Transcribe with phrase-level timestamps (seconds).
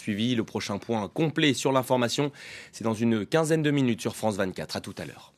[0.00, 0.34] suivi.
[0.34, 2.32] Le prochain point complet sur l'information,
[2.72, 4.76] c'est dans une quinzaine de minutes sur France 24.
[4.76, 5.32] À tout à l'heure.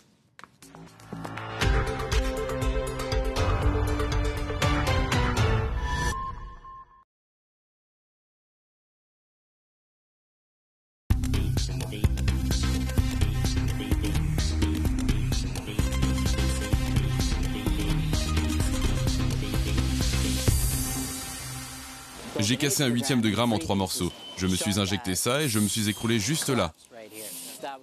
[22.43, 24.11] J'ai cassé un huitième de gramme en trois morceaux.
[24.37, 26.73] Je me suis injecté ça et je me suis écroulé juste là.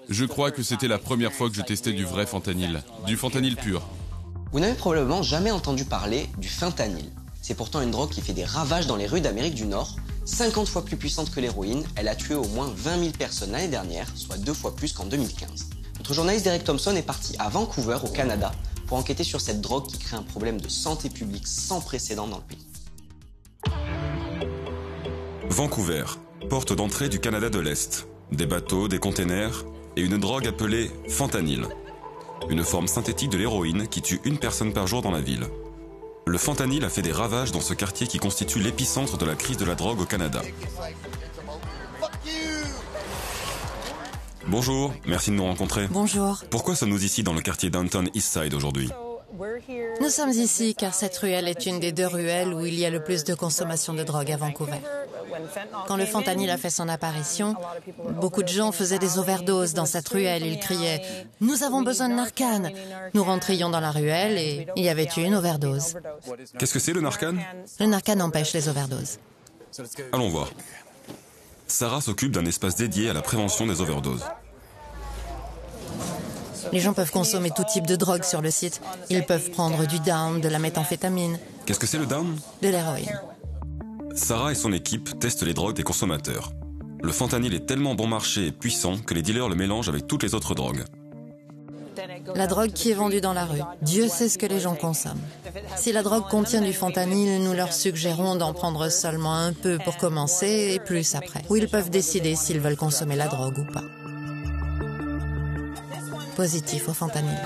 [0.10, 3.56] Je crois que c'était la première fois que je testais du vrai fentanyl, du fentanyl
[3.56, 3.82] pur.
[4.52, 7.06] Vous n'avez probablement jamais entendu parler du fentanyl.
[7.42, 9.96] C'est pourtant une drogue qui fait des ravages dans les rues d'Amérique du Nord.
[10.26, 13.70] 50 fois plus puissante que l'héroïne, elle a tué au moins 20 000 personnes l'année
[13.70, 15.70] dernière, soit deux fois plus qu'en 2015.
[15.98, 18.52] Notre journaliste Derek Thompson est parti à Vancouver, au Canada,
[18.88, 22.38] pour enquêter sur cette drogue qui crée un problème de santé publique sans précédent dans
[22.38, 22.69] le pays.
[25.60, 26.06] Vancouver,
[26.50, 28.08] porte d'entrée du Canada de l'Est.
[28.32, 29.66] Des bateaux, des containers
[29.98, 31.66] et une drogue appelée fentanyl.
[32.50, 35.48] Une forme synthétique de l'héroïne qui tue une personne par jour dans la ville.
[36.26, 39.58] Le fentanyl a fait des ravages dans ce quartier qui constitue l'épicentre de la crise
[39.58, 40.42] de la drogue au Canada.
[44.48, 45.88] Bonjour, merci de nous rencontrer.
[45.92, 46.42] Bonjour.
[46.50, 48.90] Pourquoi sommes-nous ici dans le quartier Downtown Eastside aujourd'hui?
[50.02, 52.90] Nous sommes ici car cette ruelle est une des deux ruelles où il y a
[52.90, 54.80] le plus de consommation de drogue à Vancouver.
[55.88, 57.56] Quand le fentanyl a fait son apparition,
[58.22, 60.46] beaucoup de gens faisaient des overdoses dans cette ruelle.
[60.46, 60.98] Ils criaient⁇
[61.42, 62.64] Nous avons besoin de Narcan!⁇
[63.14, 65.96] Nous rentrions dans la ruelle et il y avait eu une overdose.
[66.58, 67.36] Qu'est-ce que c'est le Narcan?
[67.80, 69.20] Le Narcan empêche les overdoses.
[70.12, 70.50] Allons voir.
[71.68, 74.26] Sarah s'occupe d'un espace dédié à la prévention des overdoses.
[76.72, 78.82] Les gens peuvent consommer tout type de drogue sur le site.
[79.10, 83.22] Ils peuvent prendre du down, de la méthamphétamine, Qu'est-ce que c'est le down de l'héroïne.
[84.16, 86.52] Sarah et son équipe testent les drogues des consommateurs.
[87.02, 90.24] Le fentanyl est tellement bon marché et puissant que les dealers le mélangent avec toutes
[90.24, 90.84] les autres drogues.
[92.36, 93.62] La drogue qui est vendue dans la rue.
[93.82, 95.22] Dieu sait ce que les gens consomment.
[95.76, 99.98] Si la drogue contient du fentanyl, nous leur suggérons d'en prendre seulement un peu pour
[99.98, 101.42] commencer et plus après.
[101.50, 103.84] Ou ils peuvent décider s'ils veulent consommer la drogue ou pas.
[106.36, 107.38] Positif au fentanyl.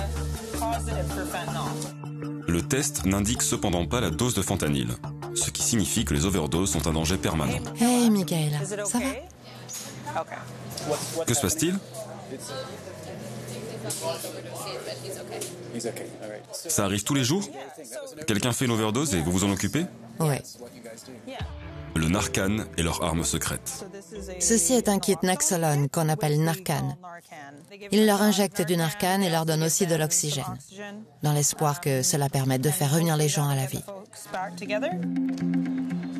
[2.47, 4.89] Le test n'indique cependant pas la dose de fentanyl,
[5.35, 7.59] ce qui signifie que les overdoses sont un danger permanent.
[7.79, 10.25] Hey, Michaela, ça va
[11.25, 11.77] Que se passe-t-il?
[16.51, 17.43] Ça arrive tous les jours?
[18.27, 19.85] Quelqu'un fait une overdose et vous vous en occupez?
[20.19, 20.41] Ouais.
[21.95, 23.85] Le Narcan est leur arme secrète.
[24.39, 26.97] Ceci est un kit Naxolone qu'on appelle Narcan.
[27.91, 30.45] Ils leur injectent du Narcan et leur donnent aussi de l'oxygène,
[31.21, 33.83] dans l'espoir que cela permette de faire revenir les gens à la vie.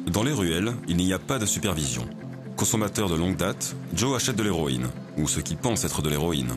[0.08, 2.08] Dans les ruelles, il n'y a pas de supervision.
[2.56, 6.56] Consommateur de longue date, Joe achète de l'héroïne, ou ce qui pense être de l'héroïne.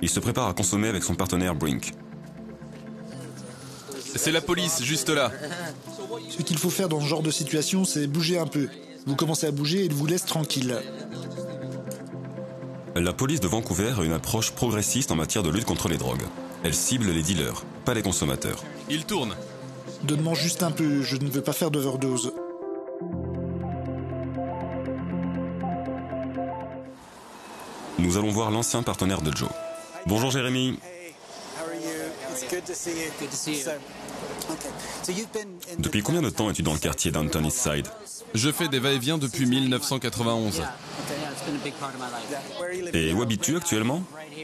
[0.00, 1.92] Il se prépare à consommer avec son partenaire Brink.
[4.16, 5.30] C'est la police, juste là.
[6.28, 8.68] Ce qu'il faut faire dans ce genre de situation, c'est bouger un peu.
[9.06, 10.76] Vous commencez à bouger et il vous laisse tranquille.
[12.94, 16.22] La police de Vancouver a une approche progressiste en matière de lutte contre les drogues.
[16.62, 18.62] Elle cible les dealers, pas les consommateurs.
[18.88, 19.34] Il tourne.
[20.04, 22.32] Donne-moi juste un peu, je ne veux pas faire d'overdose.
[27.98, 29.48] Nous allons voir l'ancien partenaire de Joe.
[30.06, 30.78] Bonjour Jérémy.
[35.78, 37.86] Depuis combien de temps es-tu dans le quartier Downtown Eastside
[38.34, 40.62] Je fais des va-et-vient depuis 1991.
[42.92, 44.02] Et où habites-tu actuellement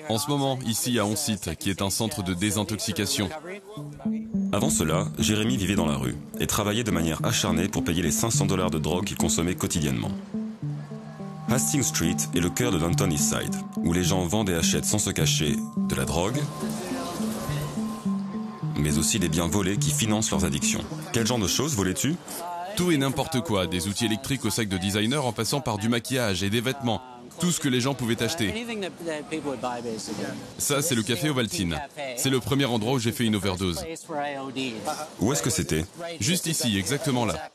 [0.09, 3.29] En ce moment, ici à Onsite, qui est un centre de désintoxication.
[4.53, 8.11] Avant cela, Jérémy vivait dans la rue et travaillait de manière acharnée pour payer les
[8.11, 10.11] 500 dollars de drogue qu'il consommait quotidiennement.
[11.51, 14.99] Hastings Street est le cœur de Downtown Eastside, où les gens vendent et achètent sans
[14.99, 15.57] se cacher
[15.89, 16.39] de la drogue,
[18.81, 20.81] mais aussi des biens volés qui financent leurs addictions.
[21.13, 22.17] Quel genre de choses volais-tu
[22.77, 25.89] Tout et n'importe quoi, des outils électriques au sac de designer en passant par du
[25.89, 27.03] maquillage et des vêtements.
[27.39, 28.53] Tout ce que les gens pouvaient acheter.
[30.59, 31.81] Ça, c'est le café Ovaltine.
[32.17, 33.83] C'est le premier endroit où j'ai fait une overdose.
[35.21, 35.85] Où est-ce que c'était?
[36.21, 37.51] Juste ici, exactement là.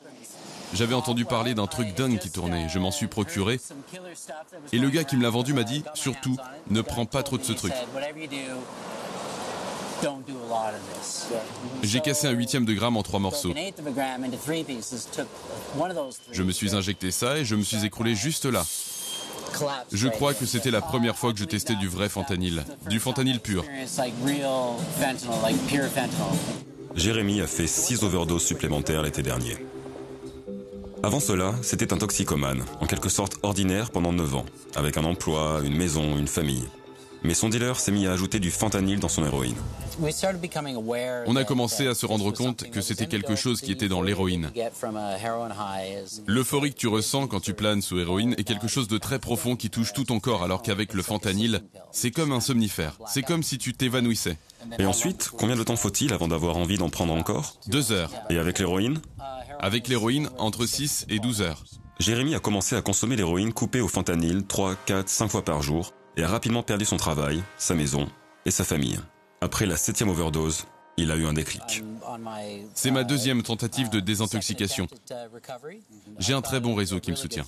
[0.74, 3.60] J'avais entendu parler d'un truc dingue qui tournait, je m'en suis procuré.
[4.72, 6.36] Et le gars qui me l'a vendu m'a dit, surtout,
[6.70, 7.72] ne prends pas trop de ce truc.
[11.82, 13.52] J'ai cassé un huitième de gramme en trois morceaux.
[16.32, 18.64] Je me suis injecté ça et je me suis écroulé juste là.
[19.92, 23.40] Je crois que c'était la première fois que je testais du vrai fentanyl, du fentanyl
[23.40, 23.64] pur.
[26.94, 29.56] Jérémy a fait 6 overdoses supplémentaires l'été dernier.
[31.02, 35.60] Avant cela, c'était un toxicomane, en quelque sorte ordinaire pendant 9 ans, avec un emploi,
[35.64, 36.68] une maison, une famille.
[37.26, 39.56] Mais son dealer s'est mis à ajouter du fentanyl dans son héroïne.
[41.26, 44.52] On a commencé à se rendre compte que c'était quelque chose qui était dans l'héroïne.
[46.28, 49.56] L'euphorie que tu ressens quand tu planes sous héroïne est quelque chose de très profond
[49.56, 52.96] qui touche tout ton corps, alors qu'avec le fentanyl, c'est comme un somnifère.
[53.08, 54.38] C'est comme si tu t'évanouissais.
[54.78, 57.54] Et ensuite, combien de temps faut-il avant d'avoir envie d'en prendre encore?
[57.66, 58.12] Deux heures.
[58.30, 59.00] Et avec l'héroïne?
[59.58, 61.64] Avec l'héroïne, entre 6 et 12 heures.
[61.98, 65.92] Jérémy a commencé à consommer l'héroïne coupée au fentanyl 3, 4, 5 fois par jour
[66.16, 68.08] et a rapidement perdu son travail, sa maison
[68.44, 68.98] et sa famille.
[69.40, 70.66] Après la septième overdose,
[70.96, 71.84] il a eu un déclic.
[72.74, 74.86] C'est ma deuxième tentative de désintoxication.
[76.18, 77.44] J'ai un très bon réseau qui me soutient.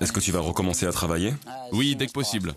[0.00, 1.34] Est-ce que tu vas recommencer à travailler?
[1.72, 2.54] Oui, dès que possible.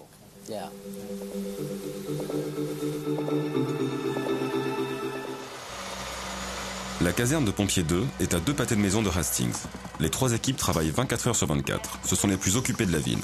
[7.05, 9.53] La caserne de pompiers 2 est à deux pâtés de maison de Hastings.
[9.99, 11.99] Les trois équipes travaillent 24 heures sur 24.
[12.03, 13.19] Ce sont les plus occupés de la ville.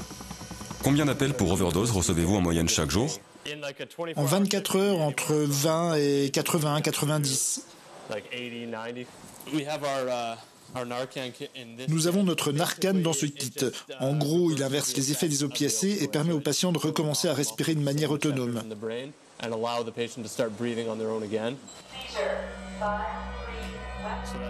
[0.83, 3.09] Combien d'appels pour overdose recevez-vous en moyenne chaque jour?
[4.15, 7.65] En 24 heures, entre 20 et 80, 90.
[11.87, 13.51] Nous avons notre Narcan dans ce kit.
[13.99, 17.33] En gros, il inverse les effets des opiacés et permet aux patients de recommencer à
[17.33, 18.61] respirer de manière autonome.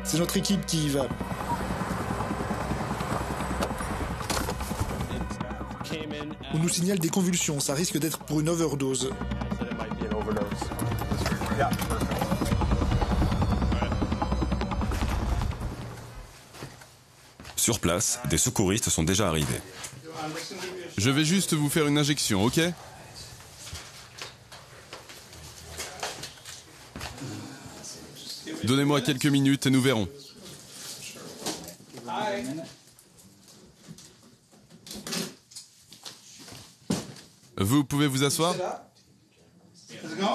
[0.04, 1.08] C'est notre équipe qui y va.
[6.54, 9.12] On nous signale des convulsions, ça risque d'être pour une overdose.
[17.56, 19.62] Sur place, des secouristes sont déjà arrivés.
[20.98, 22.60] Je vais juste vous faire une injection, ok?
[28.64, 30.08] Donnez-moi quelques minutes et nous verrons.
[37.58, 38.56] Vous pouvez vous asseoir?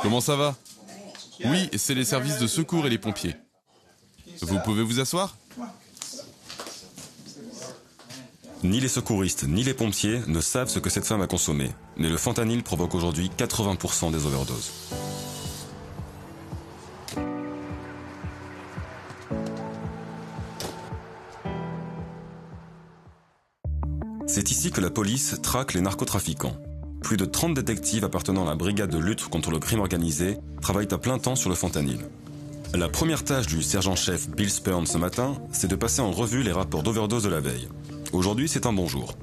[0.02, 0.56] Comment ça va?
[1.44, 3.36] Oui, c'est les services de secours et les pompiers.
[4.40, 5.36] Vous pouvez vous asseoir?
[8.62, 12.08] Ni les secouristes ni les pompiers ne savent ce que cette femme a consommé, mais
[12.08, 14.70] le fentanyl provoque aujourd'hui 80% des overdoses.
[24.36, 26.58] C'est ici que la police traque les narcotrafiquants.
[27.00, 30.92] Plus de 30 détectives appartenant à la brigade de lutte contre le crime organisé travaillent
[30.92, 32.00] à plein temps sur le fentanyl.
[32.74, 36.52] La première tâche du sergent-chef Bill Spurn ce matin, c'est de passer en revue les
[36.52, 37.66] rapports d'overdose de la veille.
[38.12, 39.14] Aujourd'hui, c'est un bon jour.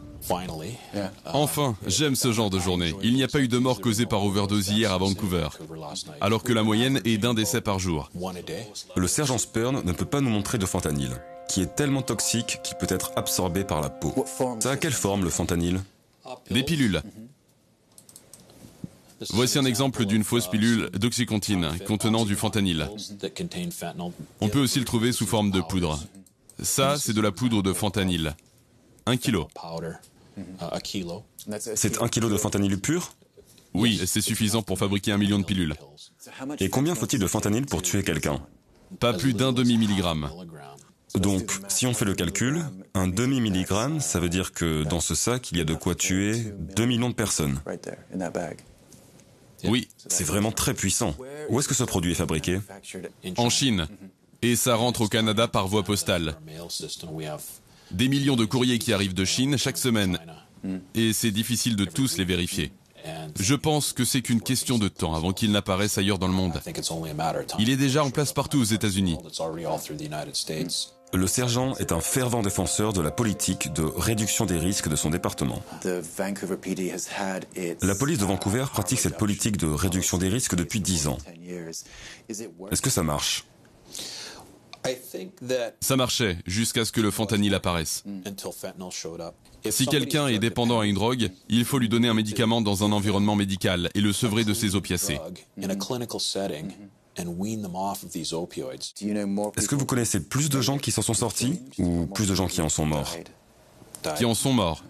[1.26, 2.96] Enfin, j'aime ce genre de journée.
[3.04, 5.50] Il n'y a pas eu de mort causée par overdose hier à Vancouver,
[6.22, 8.10] alors que la moyenne est d'un décès par jour.
[8.96, 11.12] Le sergent Spurn ne peut pas nous montrer de fentanyl,
[11.54, 14.26] qui est tellement toxique qu'il peut être absorbé par la peau.
[14.60, 15.84] Ça a quelle forme le fentanyl?
[16.50, 17.00] Des pilules.
[19.30, 22.90] Voici un exemple d'une fausse pilule d'oxycontine contenant du fentanyl.
[24.42, 26.00] On peut aussi le trouver sous forme de poudre.
[26.60, 28.36] Ça, c'est de la poudre de fentanyl.
[29.06, 29.48] Un kilo.
[31.76, 33.14] C'est un kilo de fentanyl pur?
[33.76, 35.76] Oui, c'est suffisant pour fabriquer un million de pilules.
[36.60, 38.42] Et combien faut-il de fentanyl pour tuer quelqu'un?
[39.00, 40.32] Pas plus d'un demi-milligramme.
[41.16, 42.64] Donc, si on fait le calcul,
[42.96, 46.54] un demi-milligramme, ça veut dire que dans ce sac, il y a de quoi tuer
[46.76, 47.60] 2 millions de personnes.
[49.66, 51.16] Oui, C'est vraiment très puissant.
[51.50, 52.60] Où est-ce que ce produit est fabriqué?
[53.38, 53.88] En Chine.
[54.42, 56.36] Et ça rentre au Canada par voie postale.
[57.92, 60.18] Des millions de courriers qui arrivent de Chine chaque semaine.
[60.96, 62.72] Et c'est difficile de tous les vérifier.
[63.40, 66.62] Je pense que c'est qu'une question de temps avant qu'il n'apparaisse ailleurs dans le monde.
[67.60, 69.18] Il est déjà en place partout aux États-Unis.
[71.14, 75.12] Le sergent est un fervent défenseur de la politique de réduction des risques de son
[75.12, 75.62] département.
[77.82, 81.18] La police de Vancouver pratique cette politique de réduction des risques depuis 10 ans.
[82.28, 83.46] Est-ce que ça marche?
[85.82, 88.04] Ça marchait jusqu'à ce que le fentanyl apparaisse.
[89.70, 92.92] Si quelqu'un est dépendant à une drogue, il faut lui donner un médicament dans un
[92.92, 95.20] environnement médical et le sevrer de ses opiacés.
[99.58, 102.48] Est-ce que vous connaissez plus de gens qui s'en sont sortis ou plus de gens
[102.48, 103.16] qui en sont morts
[104.18, 104.84] Qui en sont morts.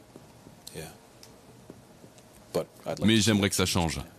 [3.04, 4.00] Mais j'aimerais que ça change.«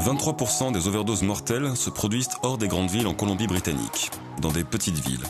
[0.00, 4.98] 23% des overdoses mortelles se produisent hors des grandes villes en Colombie-Britannique, dans des petites
[4.98, 5.26] villes,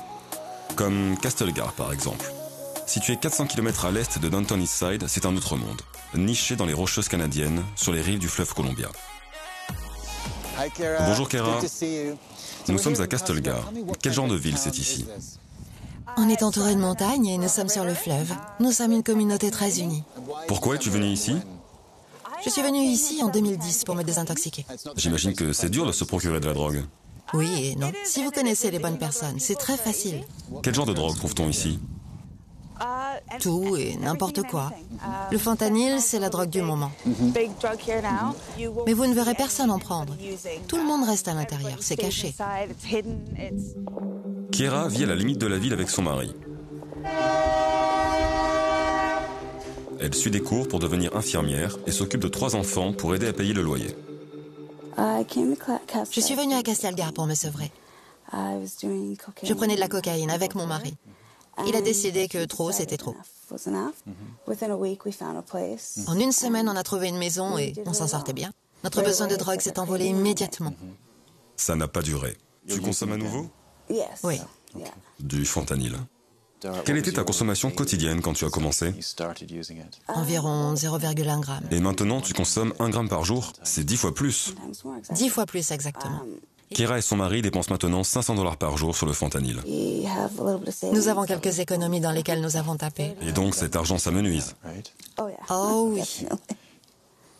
[0.76, 2.32] comme Castlegar par exemple.
[2.90, 5.80] Situé 400 km à l'est de Downton Eastside, c'est un autre monde,
[6.16, 8.88] niché dans les rocheuses canadiennes, sur les rives du fleuve Columbia.
[11.06, 11.60] Bonjour Kera.
[12.66, 13.70] Nous sommes à Castlegar.
[14.02, 15.06] Quel genre de ville c'est ici?
[16.16, 18.34] On est entouré de montagnes et nous sommes sur le fleuve.
[18.58, 20.02] Nous sommes une communauté très unie.
[20.48, 21.36] Pourquoi es-tu venu ici?
[22.44, 24.66] Je suis venue ici en 2010 pour me désintoxiquer.
[24.96, 26.82] J'imagine que c'est dur de se procurer de la drogue.
[27.34, 27.92] Oui et non.
[28.04, 30.24] Si vous connaissez les bonnes personnes, c'est très facile.
[30.64, 31.78] Quel genre de drogue trouve-t-on ici?
[33.40, 34.72] Tout et n'importe quoi.
[35.30, 36.90] Le fentanyl, c'est la drogue du moment.
[38.86, 40.16] Mais vous ne verrez personne en prendre.
[40.68, 42.34] Tout le monde reste à l'intérieur, c'est caché.
[44.52, 46.34] Kiera vit à la limite de la ville avec son mari.
[50.00, 53.32] Elle suit des cours pour devenir infirmière et s'occupe de trois enfants pour aider à
[53.32, 53.94] payer le loyer.
[54.98, 57.70] Je suis venue à Castelgar pour me sevrer.
[58.32, 60.94] Je prenais de la cocaïne avec mon mari.
[61.66, 63.16] Il a décidé que trop, c'était trop.
[66.06, 68.52] En une semaine, on a trouvé une maison et on s'en sortait bien.
[68.84, 70.74] Notre besoin de drogue s'est envolé immédiatement.
[71.56, 72.36] Ça n'a pas duré.
[72.66, 73.48] Tu consommes à nouveau?
[74.22, 74.40] Oui.
[75.18, 75.96] Du fentanyl.
[76.84, 78.92] Quelle était ta consommation quotidienne quand tu as commencé?
[80.08, 81.64] Environ 0,1 gramme.
[81.70, 84.54] Et maintenant, tu consommes 1 gramme par jour C'est 10 fois plus.
[85.12, 86.22] Dix fois plus exactement.
[86.72, 89.60] Kira et son mari dépensent maintenant 500 dollars par jour sur le fentanyl.
[90.92, 93.16] Nous avons quelques économies dans lesquelles nous avons tapé.
[93.22, 94.54] Et donc cet argent s'amenuise.
[95.50, 96.02] Oh oui.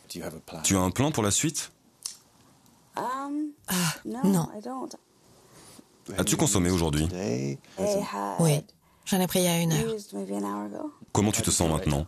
[0.09, 1.71] Tu as un plan pour la suite?
[4.05, 4.49] Non.
[6.19, 7.09] As-tu consommé aujourd'hui?
[8.41, 8.61] Oui.
[9.05, 9.95] J'en ai pris il y a une heure.
[11.13, 12.07] Comment tu te sens maintenant?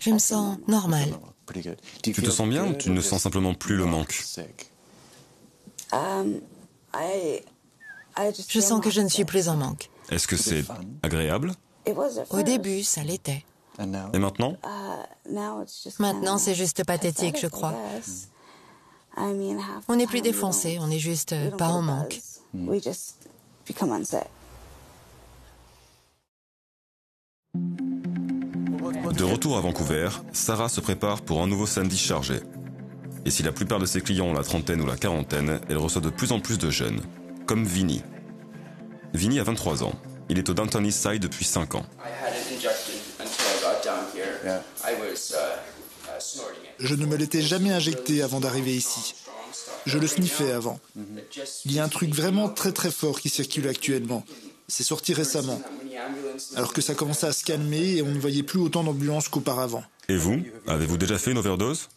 [0.00, 1.14] Je me sens normale.
[2.02, 4.24] Tu te sens bien ou tu ne sens simplement plus le manque?
[8.48, 9.90] Je sens que je ne suis plus en manque.
[10.10, 10.64] Est-ce que c'est
[11.02, 11.52] agréable?
[12.30, 13.44] Au début, ça l'était.
[13.78, 14.56] Et maintenant?
[15.98, 17.74] Maintenant, c'est juste pathétique, je crois.
[19.16, 22.20] On n'est plus défoncé, on est juste euh, pas en manque.
[29.12, 32.40] De retour à Vancouver, Sarah se prépare pour un nouveau samedi chargé.
[33.26, 36.02] Et si la plupart de ses clients ont la trentaine ou la quarantaine, elle reçoit
[36.02, 37.00] de plus en plus de jeunes,
[37.46, 38.02] comme Vinny.
[39.14, 39.94] Vinny a 23 ans.
[40.28, 41.86] Il est au Downtown East Side depuis 5 ans.
[46.78, 49.14] Je ne me l'étais jamais injecté avant d'arriver ici.
[49.86, 50.80] Je le sniffais avant.
[51.64, 54.24] Il y a un truc vraiment très très fort qui circule actuellement.
[54.68, 55.60] C'est sorti récemment.
[56.56, 59.84] Alors que ça commençait à se calmer et on ne voyait plus autant d'ambulances qu'auparavant.
[60.08, 61.88] Et vous Avez-vous déjà fait une overdose?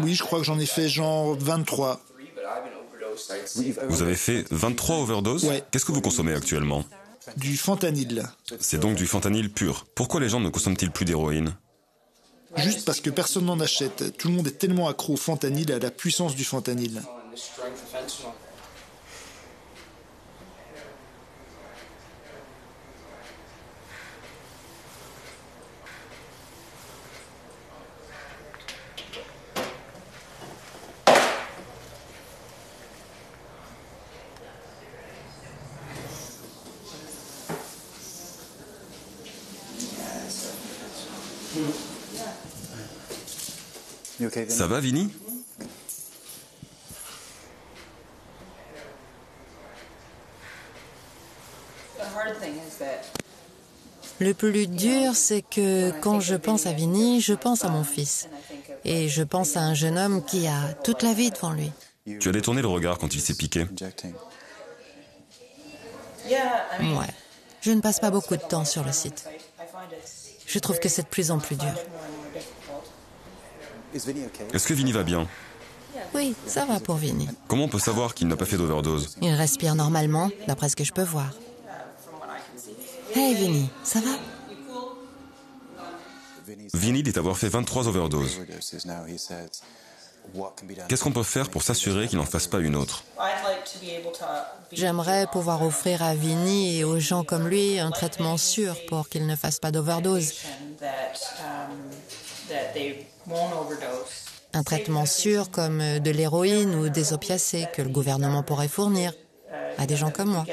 [0.00, 2.00] Oui, je crois que j'en ai fait genre 23.
[3.88, 5.62] Vous avez fait 23 overdoses Ouais.
[5.70, 6.84] Qu'est-ce que vous consommez actuellement
[7.36, 8.24] Du fentanyl.
[8.60, 9.86] C'est donc du fentanyl pur.
[9.94, 11.56] Pourquoi les gens ne consomment-ils plus d'héroïne
[12.56, 14.16] Juste parce que personne n'en achète.
[14.18, 17.02] Tout le monde est tellement accro au fentanyl et à la puissance du fentanyl.
[44.48, 45.10] Ça va, Vinny?
[54.18, 58.28] Le plus dur, c'est que quand je pense à Vinny, je pense à mon fils.
[58.84, 61.72] Et je pense à un jeune homme qui a toute la vie devant lui.
[62.20, 63.66] Tu as détourné le regard quand il s'est piqué.
[66.28, 67.06] Ouais.
[67.60, 69.28] Je ne passe pas beaucoup de temps sur le site.
[70.46, 71.74] Je trouve que c'est de plus en plus dur.
[73.94, 75.26] Est-ce que Vinny va bien?
[76.14, 77.28] Oui, ça va pour Vinny.
[77.48, 79.16] Comment on peut savoir qu'il n'a pas fait d'overdose?
[79.20, 81.30] Il respire normalement, d'après ce que je peux voir.
[83.14, 84.10] Hey Vinny, ça va?
[86.74, 88.40] Vinny dit avoir fait 23 overdoses.
[90.88, 93.04] Qu'est-ce qu'on peut faire pour s'assurer qu'il n'en fasse pas une autre?
[94.72, 99.26] J'aimerais pouvoir offrir à Vinny et aux gens comme lui un traitement sûr pour qu'ils
[99.26, 100.32] ne fassent pas d'overdose.
[104.54, 109.12] Un traitement sûr comme de l'héroïne ou des opiacés que le gouvernement pourrait fournir
[109.78, 110.44] à des gens comme moi,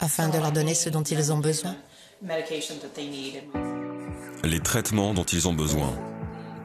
[0.00, 1.76] afin de leur donner ce dont ils ont besoin.
[4.44, 5.92] Les traitements dont ils ont besoin,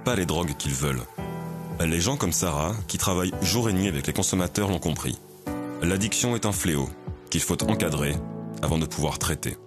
[0.05, 1.03] pas les drogues qu'ils veulent.
[1.79, 5.20] Les gens comme Sarah, qui travaillent jour et nuit avec les consommateurs, l'ont compris.
[5.81, 6.89] L'addiction est un fléau
[7.29, 8.15] qu'il faut encadrer
[8.62, 9.58] avant de pouvoir traiter.